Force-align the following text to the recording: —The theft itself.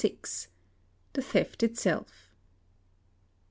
—The 1.13 1.21
theft 1.21 1.61
itself. 1.61 2.31